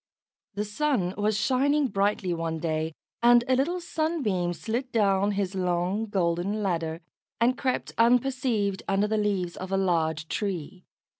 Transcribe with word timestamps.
The 0.55 0.65
sun 0.65 1.13
was 1.15 1.37
shining 1.37 1.87
brightly 1.89 2.33
one 2.33 2.57
day, 2.57 2.95
and 3.21 3.43
a 3.47 3.55
little 3.55 3.79
Sunbeam 3.79 4.51
slid 4.51 4.91
down 4.91 5.33
his 5.33 5.53
long 5.53 6.07
golden 6.07 6.63
ladder, 6.63 7.01
and 7.39 7.55
crept 7.55 7.93
unperceived 7.99 8.81
under 8.87 9.05
the 9.07 9.17
leaves 9.19 9.55
of 9.55 9.71
a 9.71 9.77
large 9.77 10.27
tree. 10.27 10.85